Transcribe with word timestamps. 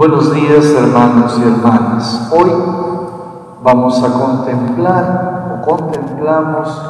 Buenos 0.00 0.34
días 0.34 0.64
hermanos 0.64 1.38
y 1.38 1.42
hermanas. 1.46 2.32
Hoy 2.32 2.50
vamos 3.62 4.02
a 4.02 4.10
contemplar 4.10 5.58
o 5.58 5.76
contemplamos 5.76 6.82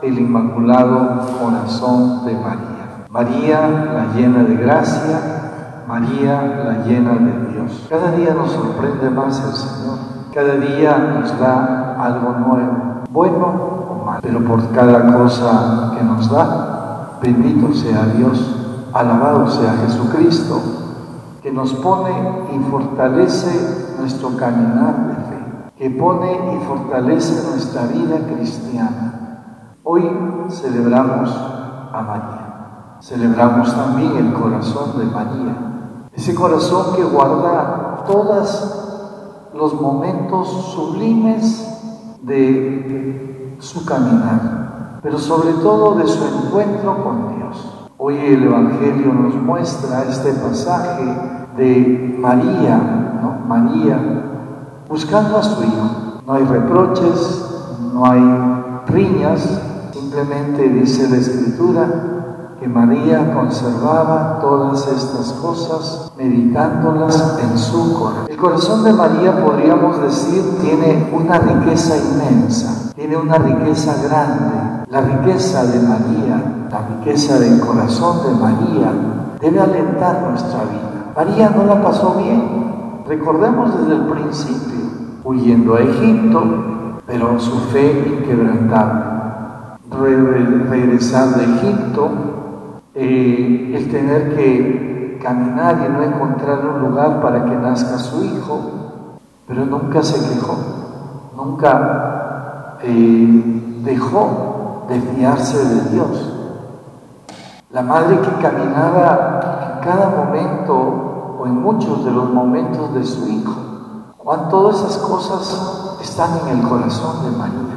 el 0.00 0.18
Inmaculado 0.18 1.20
Corazón 1.38 2.24
de 2.24 2.32
María. 2.32 3.04
María 3.10 3.60
la 3.92 4.06
llena 4.14 4.44
de 4.44 4.56
gracia, 4.56 5.84
María 5.86 6.62
la 6.64 6.82
llena 6.86 7.12
de 7.12 7.52
Dios. 7.52 7.86
Cada 7.90 8.12
día 8.12 8.32
nos 8.32 8.52
sorprende 8.52 9.10
más 9.10 9.38
el 9.44 9.52
Señor. 9.52 9.98
Cada 10.32 10.54
día 10.54 10.96
nos 10.96 11.38
da 11.38 12.02
algo 12.02 12.36
nuevo, 12.38 13.02
bueno 13.10 13.46
o 13.90 14.02
malo. 14.06 14.20
Pero 14.22 14.40
por 14.46 14.70
cada 14.70 15.14
cosa 15.14 15.92
que 15.94 16.02
nos 16.02 16.30
da, 16.30 17.18
bendito 17.20 17.74
sea 17.74 18.06
Dios, 18.16 18.56
alabado 18.94 19.46
sea 19.46 19.74
Jesucristo 19.84 20.85
que 21.46 21.52
nos 21.52 21.74
pone 21.74 22.10
y 22.56 22.58
fortalece 22.72 23.94
nuestro 24.00 24.36
caminar 24.36 25.06
de 25.06 25.14
fe, 25.14 25.72
que 25.76 25.90
pone 25.90 26.56
y 26.56 26.64
fortalece 26.66 27.48
nuestra 27.48 27.82
vida 27.86 28.18
cristiana. 28.34 29.76
Hoy 29.84 30.10
celebramos 30.50 31.30
a 31.30 32.02
María, 32.02 32.98
celebramos 33.00 33.72
también 33.76 34.16
el 34.16 34.32
corazón 34.32 34.98
de 34.98 35.04
María, 35.04 36.08
ese 36.12 36.34
corazón 36.34 36.96
que 36.96 37.04
guarda 37.04 38.02
todos 38.08 39.50
los 39.54 39.80
momentos 39.80 40.48
sublimes 40.74 42.18
de 42.22 43.56
su 43.60 43.86
caminar, 43.86 44.98
pero 45.00 45.16
sobre 45.16 45.52
todo 45.52 45.94
de 45.94 46.08
su 46.08 46.24
encuentro 46.24 47.04
con 47.04 47.36
Dios. 47.36 47.75
Hoy 48.08 48.18
el 48.24 48.44
Evangelio 48.44 49.12
nos 49.12 49.34
muestra 49.34 50.04
este 50.08 50.30
pasaje 50.34 51.02
de 51.56 52.16
María, 52.20 52.76
¿no? 53.20 53.44
María, 53.48 53.98
buscando 54.88 55.36
a 55.36 55.42
su 55.42 55.60
hijo. 55.64 56.20
No 56.24 56.34
hay 56.34 56.44
reproches, 56.44 57.44
no 57.92 58.06
hay 58.06 58.22
riñas, 58.86 59.60
simplemente 59.92 60.68
dice 60.68 61.08
la 61.10 61.16
Escritura 61.16 61.88
que 62.60 62.68
María 62.68 63.34
conservaba 63.34 64.38
todas 64.40 64.86
estas 64.86 65.32
cosas 65.42 66.12
meditándolas 66.16 67.40
en 67.42 67.58
su 67.58 67.92
corazón. 67.92 68.26
El 68.30 68.36
corazón 68.36 68.84
de 68.84 68.92
María, 68.92 69.44
podríamos 69.44 70.00
decir, 70.00 70.44
tiene 70.62 71.10
una 71.12 71.40
riqueza 71.40 71.96
inmensa, 71.96 72.92
tiene 72.94 73.16
una 73.16 73.36
riqueza 73.38 74.00
grande. 74.00 74.86
La 74.88 75.00
riqueza 75.00 75.64
de 75.64 75.80
María, 75.80 76.55
la 76.70 76.88
riqueza 76.88 77.38
del 77.38 77.60
corazón 77.60 78.26
de 78.26 78.34
María, 78.40 78.92
debe 79.40 79.60
alentar 79.60 80.22
nuestra 80.22 80.64
vida. 80.64 81.12
María 81.14 81.50
no 81.50 81.64
la 81.64 81.82
pasó 81.82 82.14
bien. 82.14 82.66
Recordemos 83.06 83.78
desde 83.78 83.94
el 83.94 84.02
principio, 84.02 84.80
huyendo 85.24 85.74
a 85.74 85.80
Egipto, 85.80 86.42
pero 87.06 87.38
su 87.38 87.58
fe 87.70 88.18
inquebrantable. 88.20 89.16
regresar 90.68 91.28
de 91.36 91.44
Egipto, 91.44 92.10
eh, 92.94 93.72
el 93.76 93.88
tener 93.90 94.34
que 94.34 95.18
caminar 95.22 95.86
y 95.86 95.92
no 95.92 96.02
encontrar 96.02 96.66
un 96.66 96.88
lugar 96.88 97.22
para 97.22 97.44
que 97.44 97.54
nazca 97.56 97.98
su 97.98 98.24
hijo, 98.24 98.60
pero 99.46 99.64
nunca 99.64 100.02
se 100.02 100.34
quejó, 100.34 100.56
nunca 101.36 102.78
eh, 102.82 103.62
dejó 103.84 104.86
de 104.88 105.00
fiarse 105.00 105.58
de 105.58 105.90
Dios. 105.90 106.35
La 107.76 107.82
madre 107.82 108.18
que 108.22 108.30
caminaba 108.40 109.74
en 109.74 109.84
cada 109.84 110.08
momento 110.08 111.42
en 111.44 111.60
muchos 111.60 112.06
de 112.06 112.10
los 112.10 112.30
momentos 112.30 112.94
de 112.94 113.04
su 113.04 113.28
Hijo. 113.28 113.52
Cuando 114.16 114.48
todas 114.48 114.76
esas 114.76 114.96
cosas 114.96 115.98
están 116.00 116.38
en 116.38 116.56
el 116.56 116.66
corazón 116.66 117.22
de 117.22 117.36
María. 117.36 117.76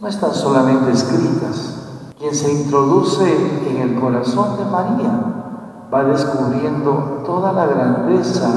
No 0.00 0.06
están 0.06 0.32
solamente 0.32 0.92
escritas. 0.92 2.12
Quien 2.16 2.32
se 2.32 2.52
introduce 2.52 3.68
en 3.68 3.78
el 3.78 4.00
corazón 4.00 4.58
de 4.58 4.64
María 4.66 5.20
va 5.92 6.04
descubriendo 6.04 7.24
toda 7.26 7.50
la 7.50 7.66
grandeza 7.66 8.48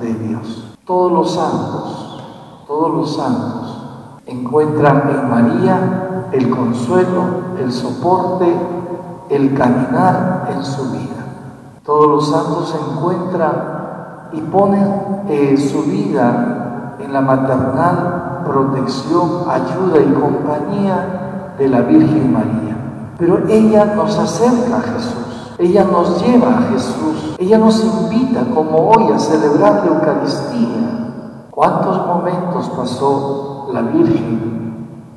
de 0.00 0.14
Dios. 0.14 0.74
Todos 0.84 1.12
los 1.12 1.32
santos, 1.32 2.24
todos 2.66 2.92
los 2.92 3.14
santos 3.14 3.78
encuentran 4.26 5.08
en 5.10 5.30
María 5.30 6.28
el 6.32 6.50
consuelo, 6.50 7.22
el 7.60 7.70
soporte, 7.70 8.81
el 9.28 9.54
caminar 9.54 10.50
en 10.54 10.64
su 10.64 10.90
vida. 10.90 11.22
Todos 11.84 12.06
los 12.06 12.30
santos 12.30 12.68
se 12.70 12.92
encuentran 12.92 14.30
y 14.32 14.40
ponen 14.40 15.22
eh, 15.28 15.56
su 15.56 15.82
vida 15.82 16.96
en 16.98 17.12
la 17.12 17.20
maternal 17.20 18.42
protección, 18.44 19.44
ayuda 19.48 20.00
y 20.00 20.12
compañía 20.12 21.54
de 21.58 21.68
la 21.68 21.80
Virgen 21.80 22.32
María. 22.32 22.76
Pero 23.18 23.46
ella 23.48 23.94
nos 23.96 24.18
acerca 24.18 24.76
a 24.76 24.80
Jesús, 24.80 25.54
ella 25.58 25.84
nos 25.84 26.22
lleva 26.24 26.48
a 26.48 26.62
Jesús, 26.72 27.36
ella 27.38 27.58
nos 27.58 27.84
invita 27.84 28.44
como 28.54 28.90
hoy 28.90 29.12
a 29.12 29.18
celebrar 29.18 29.84
la 29.84 29.92
Eucaristía. 29.92 31.48
¿Cuántos 31.50 32.06
momentos 32.06 32.70
pasó 32.76 33.68
la 33.72 33.82
Virgen 33.82 34.62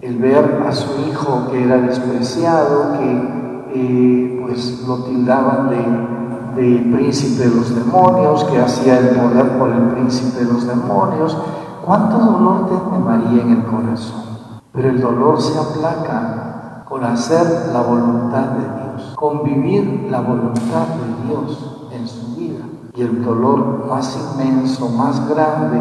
el 0.01 0.17
ver 0.17 0.63
a 0.67 0.71
su 0.71 0.89
hijo 1.07 1.47
que 1.49 1.63
era 1.63 1.77
despreciado, 1.77 2.93
que 2.99 3.44
eh, 3.75 4.41
pues 4.43 4.83
lo 4.87 5.03
tildaban 5.03 5.69
de 5.69 6.15
de 6.55 6.89
príncipe 6.95 7.49
de 7.49 7.55
los 7.55 7.75
demonios, 7.75 8.45
que 8.45 8.59
hacía 8.59 8.99
el 8.99 9.09
poder 9.09 9.57
por 9.57 9.69
el 9.69 9.89
príncipe 9.89 10.43
de 10.43 10.53
los 10.53 10.65
demonios. 10.65 11.37
¿Cuánto 11.85 12.17
dolor 12.17 12.67
tiene 12.67 13.03
María 13.03 13.43
en 13.43 13.51
el 13.51 13.65
corazón? 13.65 14.23
Pero 14.71 14.89
el 14.89 15.01
dolor 15.01 15.41
se 15.41 15.59
aplaca 15.59 16.83
con 16.87 17.03
hacer 17.03 17.71
la 17.73 17.81
voluntad 17.81 18.51
de 18.51 18.61
Dios, 18.61 19.13
con 19.15 19.43
vivir 19.43 20.07
la 20.09 20.21
voluntad 20.21 20.87
de 20.87 21.27
Dios 21.27 21.89
en 21.91 22.07
su 22.07 22.35
vida. 22.35 22.65
Y 22.93 23.01
el 23.01 23.23
dolor 23.23 23.85
más 23.89 24.17
inmenso, 24.17 24.89
más 24.89 25.27
grande, 25.27 25.79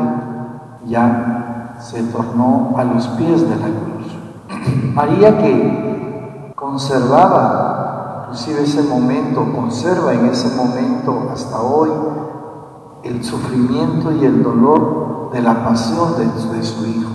ya 0.87 1.77
se 1.81 2.03
tornó 2.05 2.75
a 2.77 2.85
los 2.85 3.07
pies 3.09 3.49
de 3.49 3.57
la 3.57 3.67
cruz. 3.67 4.93
María 4.95 5.39
que 5.39 6.53
conservaba 6.57 7.64
inclusive 8.25 8.63
ese 8.63 8.83
momento, 8.83 9.45
conserva 9.55 10.15
en 10.15 10.27
ese 10.27 10.57
momento 10.57 11.29
hasta 11.33 11.61
hoy 11.61 11.91
el 13.03 13.23
sufrimiento 13.23 14.13
y 14.13 14.25
el 14.25 14.43
dolor 14.43 15.31
de 15.33 15.43
la 15.43 15.63
pasión 15.63 16.15
de, 16.17 16.57
de 16.57 16.65
su 16.65 16.87
Hijo, 16.87 17.11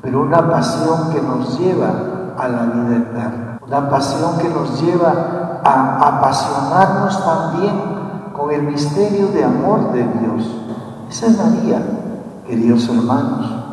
pero 0.00 0.22
una 0.22 0.50
pasión 0.50 1.10
que 1.12 1.20
nos 1.20 1.58
lleva 1.58 2.34
a 2.38 2.48
la 2.48 2.62
vida 2.66 2.96
eterna, 2.96 3.58
una 3.66 3.90
pasión 3.90 4.38
que 4.38 4.48
nos 4.48 4.80
lleva 4.80 5.60
a 5.62 6.18
apasionarnos 6.18 7.24
también 7.24 7.74
con 8.34 8.50
el 8.50 8.62
misterio 8.62 9.28
de 9.28 9.44
amor 9.44 9.92
de 9.92 10.02
Dios. 10.02 10.56
Esa 11.10 11.26
es 11.26 11.38
María, 11.38 11.82
queridos 12.46 12.88
hermanos. 12.88 13.64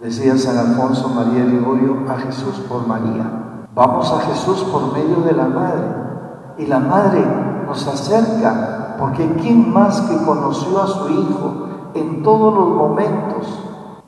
Decía 0.00 0.38
San 0.38 0.56
Alfonso 0.56 1.10
María 1.10 1.44
Ligorio 1.44 2.04
a 2.08 2.16
Jesús 2.16 2.54
por 2.68 2.86
María. 2.86 3.66
Vamos 3.74 4.10
a 4.12 4.20
Jesús 4.20 4.64
por 4.72 4.92
medio 4.94 5.20
de 5.22 5.32
la 5.32 5.44
Madre 5.46 6.09
y 6.60 6.66
la 6.66 6.78
madre 6.78 7.24
nos 7.66 7.86
acerca, 7.86 8.96
porque 8.98 9.26
¿quién 9.40 9.72
más 9.72 10.02
que 10.02 10.16
conoció 10.24 10.82
a 10.82 10.86
su 10.86 11.08
hijo 11.08 11.68
en 11.94 12.22
todos 12.22 12.54
los 12.54 12.68
momentos, 12.76 13.46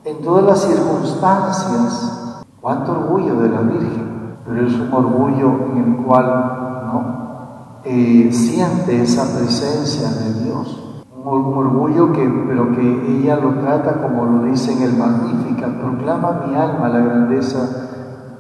en 0.05 0.21
todas 0.23 0.45
las 0.45 0.61
circunstancias? 0.61 2.43
Cuánto 2.61 2.93
orgullo 2.93 3.41
de 3.41 3.49
la 3.49 3.61
Virgen, 3.63 4.37
pero 4.45 4.67
es 4.67 4.75
un 4.75 4.93
orgullo 4.93 5.49
en 5.73 5.79
el 5.79 6.05
cual 6.05 6.83
¿no? 6.93 7.23
Eh, 7.85 8.29
siente 8.33 9.03
esa 9.03 9.37
presencia 9.37 10.09
de 10.11 10.45
Dios. 10.45 10.79
Un, 11.25 11.55
orgullo 11.55 12.13
que, 12.13 12.29
pero 12.49 12.73
que 12.73 13.19
ella 13.19 13.37
lo 13.37 13.55
trata 13.61 14.03
como 14.03 14.27
lo 14.27 14.45
dice 14.45 14.73
en 14.73 14.83
el 14.83 14.97
Magnífica, 14.97 15.69
proclama 15.81 16.43
mi 16.47 16.55
alma 16.55 16.89
la 16.89 16.99
grandeza 16.99 17.89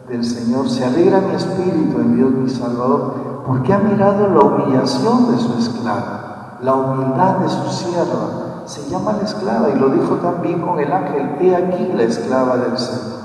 del 0.08 0.24
Señor, 0.24 0.68
se 0.68 0.84
alegra 0.84 1.20
mi 1.20 1.34
espíritu 1.34 1.98
en 2.00 2.16
Dios 2.16 2.30
mi 2.32 2.48
Salvador 2.48 3.31
porque 3.46 3.72
ha 3.72 3.78
mirado 3.78 4.28
la 4.28 4.40
humillación 4.40 5.32
de 5.32 5.38
su 5.38 5.58
esclava, 5.58 6.58
la 6.62 6.74
humildad 6.74 7.38
de 7.38 7.48
su 7.48 7.68
sierva. 7.68 8.64
Se 8.66 8.88
llama 8.88 9.14
la 9.14 9.22
esclava 9.22 9.70
y 9.70 9.78
lo 9.78 9.88
dijo 9.88 10.14
también 10.16 10.60
con 10.60 10.78
el 10.78 10.92
ángel, 10.92 11.36
he 11.40 11.56
aquí 11.56 11.92
la 11.94 12.04
esclava 12.04 12.56
del 12.56 12.78
Señor. 12.78 13.22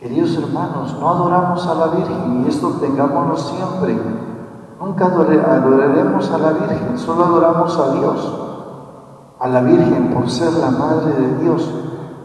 Queridos 0.00 0.36
hermanos, 0.36 0.96
no 1.00 1.08
adoramos 1.08 1.66
a 1.66 1.74
la 1.74 1.86
Virgen 1.86 2.44
y 2.44 2.48
esto 2.48 2.68
tengámoslo 2.80 3.36
siempre. 3.36 3.96
Nunca 4.80 5.06
adoraremos 5.06 6.30
a 6.30 6.38
la 6.38 6.50
Virgen, 6.50 6.98
solo 6.98 7.24
adoramos 7.24 7.78
a 7.78 7.92
Dios. 7.94 8.40
A 9.38 9.48
la 9.48 9.60
Virgen, 9.60 10.12
por 10.12 10.28
ser 10.28 10.52
la 10.54 10.70
Madre 10.70 11.12
de 11.12 11.38
Dios, 11.38 11.70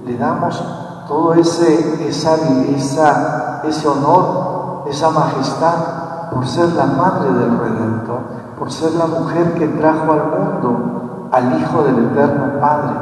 le 0.04 0.18
damos 0.18 0.62
todo 1.08 1.34
ese, 1.36 2.08
esa, 2.08 2.36
esa, 2.76 3.62
ese 3.64 3.88
honor, 3.88 4.86
esa 4.90 5.10
majestad 5.12 5.99
por 6.34 6.46
ser 6.48 6.70
la 6.74 6.86
madre 6.86 7.32
del 7.32 7.58
Redentor, 7.60 8.20
por 8.58 8.72
ser 8.72 8.94
la 8.94 9.08
mujer 9.08 9.54
que 9.54 9.68
trajo 9.68 10.12
al 10.12 10.28
mundo 10.28 11.30
al 11.32 11.60
Hijo 11.60 11.84
del 11.84 12.06
Eterno 12.06 12.60
Padre. 12.60 12.96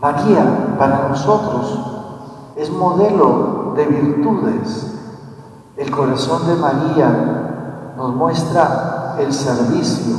María 0.00 0.76
para 0.78 1.08
nosotros 1.08 1.78
es 2.56 2.70
modelo 2.70 3.72
de 3.76 3.86
virtudes. 3.86 4.92
El 5.76 5.90
corazón 5.90 6.46
de 6.46 6.54
María 6.56 7.94
nos 7.96 8.14
muestra 8.14 9.16
el 9.18 9.32
servicio, 9.32 10.16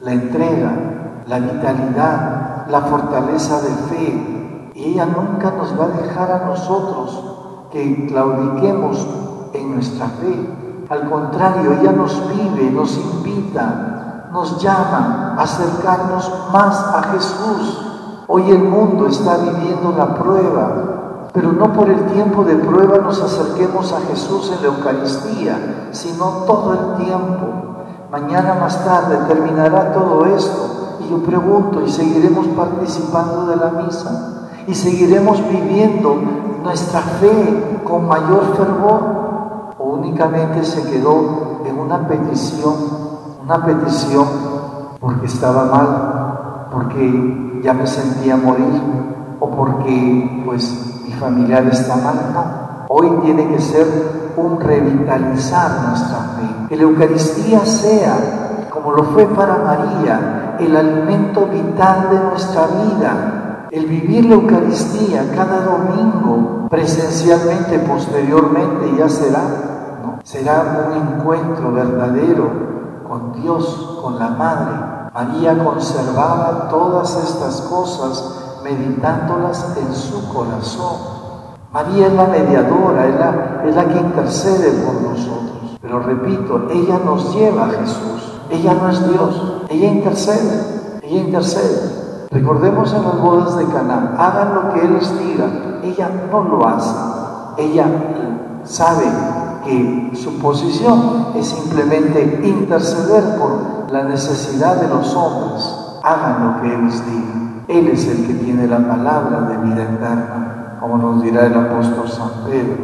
la 0.00 0.12
entrega, 0.12 1.22
la 1.26 1.38
vitalidad, 1.38 2.66
la 2.68 2.80
fortaleza 2.82 3.60
de 3.62 3.68
fe. 3.68 4.70
Y 4.74 4.84
ella 4.92 5.06
nunca 5.06 5.52
nos 5.52 5.78
va 5.78 5.84
a 5.84 6.02
dejar 6.02 6.30
a 6.30 6.46
nosotros 6.46 7.68
que 7.70 8.06
claudiquemos 8.06 9.06
en 9.52 9.74
nuestra 9.74 10.06
fe. 10.06 10.61
Al 10.88 11.08
contrario, 11.08 11.72
ella 11.80 11.92
nos 11.92 12.20
vive, 12.28 12.70
nos 12.70 12.96
invita, 12.96 14.28
nos 14.32 14.60
llama 14.62 15.34
a 15.38 15.42
acercarnos 15.42 16.30
más 16.52 16.76
a 16.94 17.02
Jesús. 17.12 18.24
Hoy 18.26 18.50
el 18.50 18.64
mundo 18.64 19.06
está 19.06 19.36
viviendo 19.36 19.94
la 19.96 20.14
prueba, 20.14 21.28
pero 21.32 21.52
no 21.52 21.72
por 21.72 21.88
el 21.88 22.06
tiempo 22.06 22.44
de 22.44 22.56
prueba 22.56 22.98
nos 22.98 23.20
acerquemos 23.22 23.92
a 23.92 24.00
Jesús 24.00 24.52
en 24.56 24.62
la 24.62 24.68
Eucaristía, 24.76 25.88
sino 25.92 26.24
todo 26.46 26.72
el 26.72 27.04
tiempo. 27.04 27.46
Mañana 28.10 28.54
más 28.54 28.84
tarde 28.84 29.16
terminará 29.28 29.92
todo 29.92 30.26
esto 30.26 30.98
y 31.00 31.10
yo 31.10 31.22
pregunto, 31.22 31.82
¿y 31.82 31.90
seguiremos 31.90 32.46
participando 32.48 33.46
de 33.46 33.56
la 33.56 33.70
misa? 33.70 34.48
¿Y 34.66 34.74
seguiremos 34.74 35.42
viviendo 35.48 36.16
nuestra 36.62 37.00
fe 37.00 37.80
con 37.84 38.06
mayor 38.06 38.54
fervor? 38.56 39.31
¿O 39.92 39.96
únicamente 39.96 40.64
se 40.64 40.90
quedó 40.90 41.60
en 41.66 41.78
una 41.78 42.08
petición, 42.08 42.72
una 43.44 43.62
petición 43.62 44.26
porque 44.98 45.26
estaba 45.26 45.64
mal, 45.66 46.68
porque 46.72 47.60
ya 47.62 47.74
me 47.74 47.86
sentía 47.86 48.38
morir 48.38 48.80
o 49.38 49.50
porque 49.50 50.42
pues 50.46 51.02
mi 51.06 51.12
familiar 51.12 51.66
está 51.66 51.96
mal? 51.96 52.14
No. 52.32 52.44
Hoy 52.88 53.18
tiene 53.22 53.48
que 53.48 53.60
ser 53.60 54.32
un 54.34 54.58
revitalizar 54.58 55.88
nuestra 55.88 56.18
fe. 56.36 56.68
Que 56.70 56.76
la 56.76 56.84
Eucaristía 56.84 57.60
sea, 57.66 58.68
como 58.72 58.92
lo 58.92 59.04
fue 59.04 59.26
para 59.26 59.58
María, 59.58 60.56
el 60.58 60.74
alimento 60.74 61.46
vital 61.46 62.08
de 62.10 62.18
nuestra 62.30 62.66
vida, 62.66 63.68
el 63.70 63.84
vivir 63.84 64.24
la 64.24 64.36
Eucaristía 64.36 65.32
cada 65.36 65.60
domingo 65.60 66.68
presencialmente, 66.70 67.78
posteriormente 67.80 68.96
ya 68.96 69.06
será. 69.06 69.72
Será 70.22 70.86
un 70.88 71.18
encuentro 71.18 71.72
verdadero 71.72 72.50
con 73.08 73.32
Dios, 73.40 73.98
con 74.02 74.18
la 74.18 74.28
Madre. 74.28 74.74
María 75.14 75.62
conservaba 75.62 76.68
todas 76.70 77.16
estas 77.16 77.62
cosas 77.62 78.60
meditándolas 78.64 79.76
en 79.76 79.94
su 79.94 80.32
corazón. 80.32 80.96
María 81.72 82.06
es 82.06 82.12
la 82.12 82.26
mediadora, 82.26 83.06
es 83.06 83.14
la, 83.18 83.62
es 83.66 83.76
la 83.76 83.84
que 83.86 83.98
intercede 83.98 84.70
por 84.82 85.02
nosotros. 85.02 85.78
Pero 85.80 86.00
repito, 86.00 86.68
ella 86.70 86.98
nos 87.04 87.34
lleva 87.34 87.64
a 87.64 87.70
Jesús. 87.70 88.32
Ella 88.50 88.74
no 88.74 88.90
es 88.90 89.08
Dios, 89.08 89.62
ella 89.70 89.88
intercede, 89.88 91.00
ella 91.02 91.20
intercede. 91.20 92.28
Recordemos 92.30 92.92
en 92.92 93.02
las 93.02 93.20
bodas 93.20 93.56
de 93.56 93.64
Cana, 93.66 94.14
hagan 94.18 94.54
lo 94.54 94.72
que 94.72 94.80
Él 94.84 94.94
les 94.94 95.18
diga. 95.18 95.46
Ella 95.82 96.10
no 96.30 96.42
lo 96.44 96.66
hace. 96.66 96.94
Ella 97.56 97.86
sabe 98.64 99.04
que 99.64 100.12
su 100.14 100.38
posición 100.38 101.28
es 101.36 101.46
simplemente 101.46 102.40
interceder 102.44 103.38
por 103.38 103.90
la 103.92 104.04
necesidad 104.04 104.76
de 104.76 104.88
los 104.88 105.14
hombres. 105.14 105.64
Hagan 106.02 106.46
lo 106.46 106.62
que 106.62 106.74
Él 106.74 106.84
les 106.84 107.06
diga. 107.06 107.32
Él 107.68 107.88
es 107.88 108.06
el 108.06 108.26
que 108.26 108.34
tiene 108.34 108.66
la 108.66 108.78
palabra 108.78 109.42
de 109.42 109.56
vida 109.58 109.82
eterna, 109.82 110.78
como 110.80 110.98
nos 110.98 111.22
dirá 111.22 111.46
el 111.46 111.54
apóstol 111.54 112.08
San 112.08 112.30
Pedro. 112.48 112.76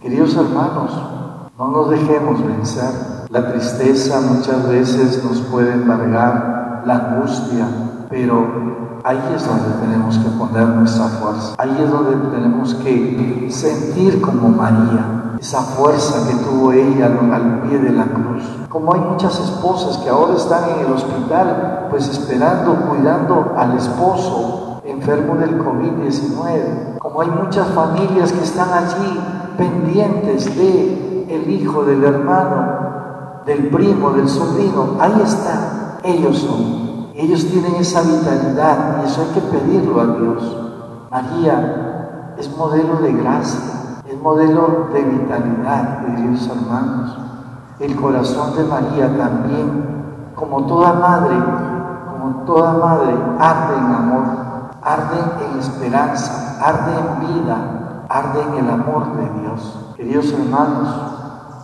Queridos 0.00 0.34
hermanos, 0.36 0.92
no 1.58 1.68
nos 1.68 1.90
dejemos 1.90 2.44
vencer. 2.44 2.90
La 3.28 3.52
tristeza 3.52 4.20
muchas 4.20 4.66
veces 4.68 5.22
nos 5.24 5.40
puede 5.42 5.72
embargar, 5.72 6.82
la 6.86 6.94
angustia, 6.94 7.66
pero 8.08 8.46
ahí 9.04 9.20
es 9.34 9.46
donde 9.46 9.74
tenemos 9.80 10.16
que 10.18 10.28
poner 10.30 10.66
nuestra 10.68 11.06
fuerza. 11.06 11.54
Ahí 11.58 11.76
es 11.82 11.90
donde 11.90 12.16
tenemos 12.30 12.74
que 12.76 13.48
sentir 13.50 14.20
como 14.20 14.48
María 14.48 15.25
esa 15.40 15.60
fuerza 15.60 16.28
que 16.28 16.34
tuvo 16.44 16.72
ella 16.72 17.06
al 17.06 17.62
pie 17.62 17.78
de 17.78 17.90
la 17.90 18.04
cruz. 18.04 18.42
Como 18.68 18.94
hay 18.94 19.00
muchas 19.00 19.38
esposas 19.38 19.98
que 19.98 20.10
ahora 20.10 20.34
están 20.34 20.70
en 20.70 20.86
el 20.86 20.92
hospital, 20.92 21.88
pues 21.90 22.08
esperando, 22.08 22.74
cuidando 22.88 23.54
al 23.56 23.76
esposo 23.76 24.80
enfermo 24.84 25.36
del 25.36 25.58
COVID-19. 25.58 26.98
Como 26.98 27.20
hay 27.20 27.30
muchas 27.30 27.66
familias 27.68 28.32
que 28.32 28.44
están 28.44 28.68
allí 28.72 29.20
pendientes 29.56 30.56
de 30.56 31.26
el 31.28 31.50
hijo, 31.50 31.84
del 31.84 32.04
hermano, 32.04 33.42
del 33.44 33.68
primo, 33.68 34.10
del 34.10 34.28
sobrino. 34.28 34.96
Ahí 35.00 35.20
están, 35.24 35.98
ellos 36.04 36.38
son 36.38 36.86
ellos 37.16 37.46
tienen 37.46 37.76
esa 37.76 38.02
vitalidad 38.02 38.98
y 39.02 39.06
eso 39.06 39.22
hay 39.22 39.28
que 39.28 39.40
pedirlo 39.40 40.00
a 40.00 40.06
Dios. 40.06 40.56
María 41.10 42.34
es 42.36 42.54
modelo 42.54 42.96
de 42.96 43.12
gracia, 43.12 43.60
modelo 44.26 44.88
de 44.92 45.02
vitalidad, 45.04 46.04
queridos 46.04 46.48
hermanos. 46.48 47.16
El 47.78 47.94
corazón 47.94 48.56
de 48.56 48.64
María 48.64 49.16
también, 49.16 50.32
como 50.34 50.66
toda 50.66 50.94
madre, 50.94 51.36
como 52.10 52.42
toda 52.44 52.72
madre, 52.72 53.14
arde 53.38 53.76
en 53.78 53.94
amor, 53.94 54.24
arde 54.82 55.20
en 55.46 55.60
esperanza, 55.60 56.58
arde 56.60 56.92
en 56.98 57.34
vida, 57.34 58.06
arde 58.08 58.42
en 58.42 58.64
el 58.64 58.68
amor 58.68 59.16
de 59.16 59.40
Dios. 59.40 59.94
Queridos 59.96 60.32
hermanos, 60.32 60.88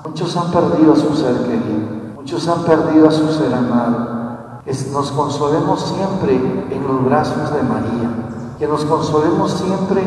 muchos 0.05 0.37
han 0.37 0.53
perdido 0.53 0.93
a 0.93 0.97
su 0.97 1.17
ser 1.17 1.35
querido, 1.38 2.15
muchos 2.15 2.47
han 2.47 2.62
perdido 2.62 3.08
a 3.08 3.11
su 3.11 3.26
ser 3.26 3.53
amado 3.53 4.22
que 4.65 4.72
nos 4.93 5.10
consolemos 5.10 5.81
siempre 5.96 6.36
en 6.70 6.86
los 6.86 7.05
brazos 7.06 7.53
de 7.53 7.63
María, 7.65 8.08
que 8.56 8.69
nos 8.69 8.84
consolemos 8.84 9.51
siempre 9.51 10.01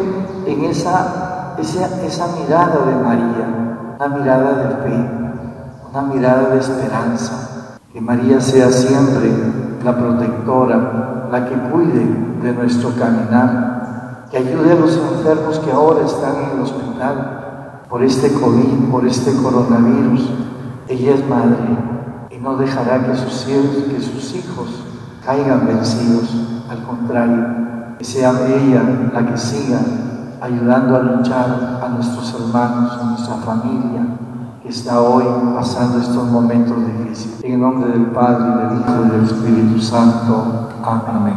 en 0.46 0.64
esa, 0.64 1.35
esa, 1.60 2.02
esa 2.04 2.28
mirada 2.28 2.86
de 2.86 2.96
María, 3.04 3.96
una 3.96 4.08
mirada 4.18 4.54
de 4.54 4.76
fe, 4.84 5.10
una 5.90 6.02
mirada 6.02 6.50
de 6.50 6.60
esperanza, 6.60 7.78
que 7.92 8.02
María 8.02 8.40
sea 8.40 8.70
siempre 8.70 9.32
la 9.84 9.98
protectora, 9.98 11.28
la 11.32 11.46
que 11.48 11.56
cuide 11.72 12.06
de 12.42 12.54
nuestro 12.54 12.92
caminar, 12.96 14.28
que 14.30 14.38
ayude 14.38 14.72
a 14.72 14.76
los 14.76 14.98
enfermos 14.98 15.60
que 15.60 15.72
ahora 15.72 16.06
están 16.06 16.36
en 16.36 16.58
el 16.58 16.64
hospital 16.64 17.84
por 17.90 18.04
este 18.04 18.32
COVID, 18.34 18.90
por 18.92 19.06
este 19.06 19.34
coronavirus. 19.36 20.30
Ella 20.88 21.14
es 21.14 21.28
madre, 21.28 21.96
no 22.46 22.58
dejará 22.58 23.04
que 23.04 23.16
sus, 23.16 23.46
que 23.46 24.00
sus 24.00 24.36
hijos 24.36 24.70
caigan 25.26 25.66
vencidos, 25.66 26.30
al 26.70 26.84
contrario, 26.84 27.44
que 27.98 28.04
sea 28.06 28.34
ella 28.48 28.84
la 29.12 29.26
que 29.26 29.36
siga 29.36 29.80
ayudando 30.46 30.96
a 30.96 31.00
luchar 31.00 31.80
a 31.84 31.90
nuestros 31.90 32.34
hermanos, 32.36 32.92
a 33.02 33.04
nuestra 33.04 33.36
familia 33.38 34.06
que 34.62 34.70
está 34.70 35.00
hoy 35.02 35.26
pasando 35.56 36.00
estos 36.00 36.26
momentos 36.26 36.78
difíciles. 36.86 37.44
En 37.44 37.54
el 37.54 37.60
nombre 37.60 37.92
del 37.92 38.08
Padre, 38.08 38.68
del 38.68 38.80
Hijo 38.80 39.06
y 39.06 39.10
del 39.10 39.24
Espíritu 39.24 39.82
Santo. 39.82 40.70
Amén. 40.84 41.36